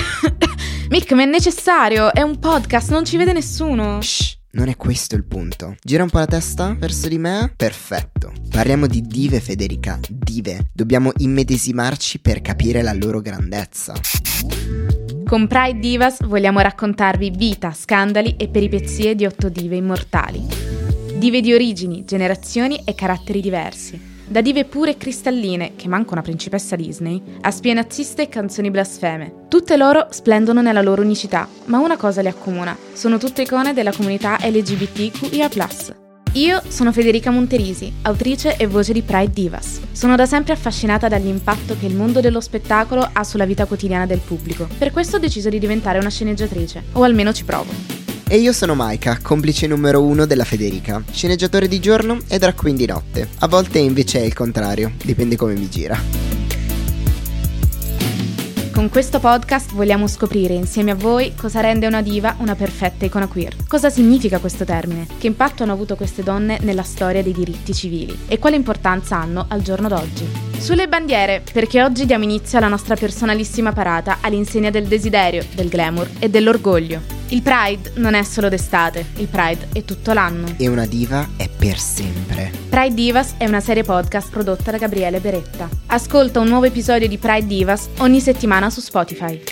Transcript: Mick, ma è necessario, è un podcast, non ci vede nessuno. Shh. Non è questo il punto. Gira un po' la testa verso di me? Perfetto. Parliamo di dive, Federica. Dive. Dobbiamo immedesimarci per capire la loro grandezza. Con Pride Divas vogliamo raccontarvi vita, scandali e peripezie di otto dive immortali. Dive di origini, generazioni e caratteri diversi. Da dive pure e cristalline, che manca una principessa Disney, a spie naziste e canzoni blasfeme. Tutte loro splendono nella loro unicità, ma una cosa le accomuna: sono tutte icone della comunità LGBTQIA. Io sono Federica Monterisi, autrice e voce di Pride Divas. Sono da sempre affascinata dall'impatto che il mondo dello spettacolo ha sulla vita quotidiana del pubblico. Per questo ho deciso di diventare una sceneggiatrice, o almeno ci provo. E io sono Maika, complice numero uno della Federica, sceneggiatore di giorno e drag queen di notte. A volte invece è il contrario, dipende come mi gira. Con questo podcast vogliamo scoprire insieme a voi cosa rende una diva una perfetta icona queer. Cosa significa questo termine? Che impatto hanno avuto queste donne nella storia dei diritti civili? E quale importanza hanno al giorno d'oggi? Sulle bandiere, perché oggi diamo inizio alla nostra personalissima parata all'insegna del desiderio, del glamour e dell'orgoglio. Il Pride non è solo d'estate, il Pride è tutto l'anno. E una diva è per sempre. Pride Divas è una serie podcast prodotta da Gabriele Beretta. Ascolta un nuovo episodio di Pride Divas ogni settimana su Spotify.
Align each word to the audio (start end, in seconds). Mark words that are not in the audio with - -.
Mick, 0.90 1.12
ma 1.12 1.22
è 1.22 1.26
necessario, 1.26 2.12
è 2.12 2.22
un 2.22 2.38
podcast, 2.38 2.90
non 2.90 3.04
ci 3.04 3.16
vede 3.16 3.32
nessuno. 3.32 4.00
Shh. 4.00 4.34
Non 4.56 4.68
è 4.68 4.76
questo 4.76 5.16
il 5.16 5.24
punto. 5.24 5.76
Gira 5.82 6.02
un 6.02 6.08
po' 6.08 6.18
la 6.18 6.26
testa 6.26 6.74
verso 6.78 7.08
di 7.08 7.18
me? 7.18 7.52
Perfetto. 7.54 8.32
Parliamo 8.50 8.86
di 8.86 9.02
dive, 9.02 9.38
Federica. 9.38 10.00
Dive. 10.08 10.70
Dobbiamo 10.72 11.12
immedesimarci 11.18 12.20
per 12.20 12.40
capire 12.40 12.80
la 12.80 12.94
loro 12.94 13.20
grandezza. 13.20 13.92
Con 15.26 15.46
Pride 15.46 15.78
Divas 15.78 16.24
vogliamo 16.24 16.60
raccontarvi 16.60 17.30
vita, 17.36 17.72
scandali 17.72 18.36
e 18.38 18.48
peripezie 18.48 19.14
di 19.14 19.26
otto 19.26 19.50
dive 19.50 19.76
immortali. 19.76 20.46
Dive 21.16 21.42
di 21.42 21.52
origini, 21.52 22.06
generazioni 22.06 22.80
e 22.82 22.94
caratteri 22.94 23.42
diversi. 23.42 24.15
Da 24.28 24.40
dive 24.40 24.64
pure 24.64 24.90
e 24.90 24.96
cristalline, 24.96 25.72
che 25.76 25.86
manca 25.86 26.12
una 26.12 26.22
principessa 26.22 26.74
Disney, 26.74 27.22
a 27.42 27.50
spie 27.52 27.74
naziste 27.74 28.22
e 28.22 28.28
canzoni 28.28 28.72
blasfeme. 28.72 29.44
Tutte 29.48 29.76
loro 29.76 30.08
splendono 30.10 30.60
nella 30.60 30.82
loro 30.82 31.02
unicità, 31.02 31.48
ma 31.66 31.78
una 31.78 31.96
cosa 31.96 32.22
le 32.22 32.30
accomuna: 32.30 32.76
sono 32.92 33.18
tutte 33.18 33.42
icone 33.42 33.72
della 33.72 33.92
comunità 33.92 34.36
LGBTQIA. 34.42 35.48
Io 36.32 36.60
sono 36.66 36.92
Federica 36.92 37.30
Monterisi, 37.30 37.90
autrice 38.02 38.56
e 38.56 38.66
voce 38.66 38.92
di 38.92 39.02
Pride 39.02 39.32
Divas. 39.32 39.80
Sono 39.92 40.16
da 40.16 40.26
sempre 40.26 40.52
affascinata 40.54 41.06
dall'impatto 41.06 41.76
che 41.78 41.86
il 41.86 41.94
mondo 41.94 42.20
dello 42.20 42.40
spettacolo 42.40 43.08
ha 43.10 43.22
sulla 43.22 43.46
vita 43.46 43.64
quotidiana 43.64 44.06
del 44.06 44.18
pubblico. 44.18 44.68
Per 44.76 44.90
questo 44.90 45.16
ho 45.16 45.20
deciso 45.20 45.48
di 45.48 45.60
diventare 45.60 45.98
una 45.98 46.10
sceneggiatrice, 46.10 46.82
o 46.92 47.04
almeno 47.04 47.32
ci 47.32 47.44
provo. 47.44 47.95
E 48.28 48.38
io 48.38 48.52
sono 48.52 48.74
Maika, 48.74 49.20
complice 49.22 49.68
numero 49.68 50.02
uno 50.02 50.26
della 50.26 50.42
Federica, 50.42 51.00
sceneggiatore 51.12 51.68
di 51.68 51.78
giorno 51.78 52.18
e 52.26 52.38
drag 52.38 52.56
queen 52.56 52.74
di 52.74 52.84
notte. 52.84 53.28
A 53.38 53.46
volte 53.46 53.78
invece 53.78 54.18
è 54.18 54.24
il 54.24 54.34
contrario, 54.34 54.90
dipende 55.00 55.36
come 55.36 55.54
mi 55.54 55.68
gira. 55.68 55.96
Con 58.72 58.88
questo 58.88 59.20
podcast 59.20 59.72
vogliamo 59.74 60.08
scoprire 60.08 60.54
insieme 60.54 60.90
a 60.90 60.96
voi 60.96 61.34
cosa 61.36 61.60
rende 61.60 61.86
una 61.86 62.02
diva 62.02 62.34
una 62.38 62.56
perfetta 62.56 63.04
icona 63.04 63.28
queer. 63.28 63.54
Cosa 63.68 63.90
significa 63.90 64.40
questo 64.40 64.64
termine? 64.64 65.06
Che 65.18 65.28
impatto 65.28 65.62
hanno 65.62 65.72
avuto 65.72 65.94
queste 65.94 66.24
donne 66.24 66.58
nella 66.62 66.82
storia 66.82 67.22
dei 67.22 67.32
diritti 67.32 67.72
civili? 67.72 68.24
E 68.26 68.40
quale 68.40 68.56
importanza 68.56 69.16
hanno 69.16 69.46
al 69.48 69.62
giorno 69.62 69.86
d'oggi? 69.86 70.28
Sulle 70.58 70.88
bandiere, 70.88 71.44
perché 71.52 71.80
oggi 71.80 72.04
diamo 72.04 72.24
inizio 72.24 72.58
alla 72.58 72.66
nostra 72.66 72.96
personalissima 72.96 73.72
parata 73.72 74.18
all'insegna 74.20 74.70
del 74.70 74.88
desiderio, 74.88 75.44
del 75.54 75.68
glamour 75.68 76.10
e 76.18 76.28
dell'orgoglio. 76.28 77.15
Il 77.30 77.42
Pride 77.42 77.94
non 77.96 78.14
è 78.14 78.22
solo 78.22 78.48
d'estate, 78.48 79.04
il 79.16 79.26
Pride 79.26 79.68
è 79.72 79.84
tutto 79.84 80.12
l'anno. 80.12 80.54
E 80.58 80.68
una 80.68 80.86
diva 80.86 81.30
è 81.36 81.48
per 81.48 81.76
sempre. 81.76 82.52
Pride 82.68 82.94
Divas 82.94 83.34
è 83.36 83.46
una 83.46 83.58
serie 83.58 83.82
podcast 83.82 84.30
prodotta 84.30 84.70
da 84.70 84.78
Gabriele 84.78 85.18
Beretta. 85.18 85.68
Ascolta 85.86 86.38
un 86.38 86.46
nuovo 86.46 86.66
episodio 86.66 87.08
di 87.08 87.18
Pride 87.18 87.48
Divas 87.48 87.88
ogni 87.98 88.20
settimana 88.20 88.70
su 88.70 88.80
Spotify. 88.80 89.42